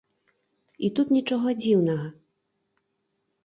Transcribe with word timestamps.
І 0.87 0.89
тут 1.01 1.11
нічога 1.19 1.47
дзіўнага. 1.61 2.11